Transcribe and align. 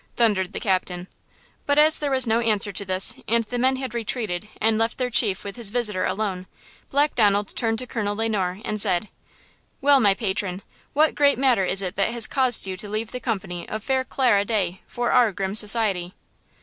thundered 0.15 0.51
the 0.51 0.59
captain. 0.59 1.07
But 1.67 1.77
as 1.77 1.99
there 1.99 2.09
was 2.09 2.25
no 2.25 2.39
answer 2.39 2.71
to 2.71 2.83
this 2.83 3.13
and 3.27 3.43
the 3.43 3.59
men 3.59 3.75
had 3.75 3.93
retreated 3.93 4.47
and 4.59 4.79
left 4.79 4.97
their 4.97 5.11
chief 5.11 5.43
with 5.43 5.57
his 5.57 5.69
visitor 5.69 6.05
alone, 6.05 6.47
Black 6.89 7.13
Donald 7.13 7.55
turned 7.55 7.77
to 7.77 7.85
Colonel 7.85 8.15
Le 8.15 8.27
Noir 8.27 8.59
and 8.65 8.81
said: 8.81 9.09
"Well, 9.79 9.99
my 9.99 10.15
patron, 10.15 10.63
what 10.93 11.13
great 11.13 11.37
matter 11.37 11.65
is 11.65 11.83
it 11.83 11.97
that 11.97 12.09
has 12.09 12.25
caused 12.25 12.65
you 12.65 12.75
to 12.77 12.89
leave 12.89 13.11
the 13.11 13.19
company 13.19 13.69
of 13.69 13.83
fair 13.83 14.03
Clara 14.03 14.43
Day 14.43 14.81
for 14.87 15.11
our 15.11 15.31
grim 15.31 15.53
society?" 15.53 16.15